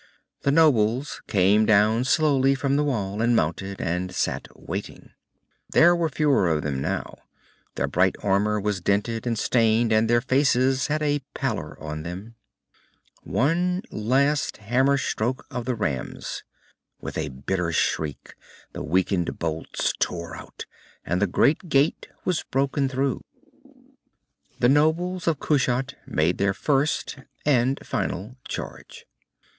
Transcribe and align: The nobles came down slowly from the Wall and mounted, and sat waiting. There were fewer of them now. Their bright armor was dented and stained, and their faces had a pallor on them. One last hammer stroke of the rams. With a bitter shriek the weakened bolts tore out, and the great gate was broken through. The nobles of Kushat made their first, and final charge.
The 0.41 0.49
nobles 0.51 1.21
came 1.27 1.67
down 1.67 2.05
slowly 2.05 2.55
from 2.55 2.75
the 2.75 2.83
Wall 2.83 3.21
and 3.21 3.35
mounted, 3.35 3.79
and 3.79 4.15
sat 4.15 4.47
waiting. 4.55 5.11
There 5.69 5.95
were 5.95 6.09
fewer 6.09 6.49
of 6.49 6.63
them 6.63 6.81
now. 6.81 7.19
Their 7.75 7.85
bright 7.85 8.15
armor 8.23 8.59
was 8.59 8.81
dented 8.81 9.27
and 9.27 9.37
stained, 9.37 9.93
and 9.93 10.09
their 10.09 10.19
faces 10.19 10.87
had 10.87 11.03
a 11.03 11.21
pallor 11.35 11.77
on 11.79 12.01
them. 12.01 12.33
One 13.21 13.83
last 13.91 14.57
hammer 14.57 14.97
stroke 14.97 15.45
of 15.51 15.65
the 15.65 15.75
rams. 15.75 16.41
With 16.99 17.15
a 17.15 17.29
bitter 17.29 17.71
shriek 17.71 18.33
the 18.73 18.81
weakened 18.81 19.37
bolts 19.37 19.93
tore 19.99 20.35
out, 20.35 20.65
and 21.05 21.21
the 21.21 21.27
great 21.27 21.69
gate 21.69 22.07
was 22.25 22.41
broken 22.49 22.89
through. 22.89 23.21
The 24.57 24.67
nobles 24.69 25.27
of 25.27 25.37
Kushat 25.39 25.93
made 26.07 26.39
their 26.39 26.55
first, 26.55 27.19
and 27.45 27.79
final 27.85 28.37
charge. 28.47 29.05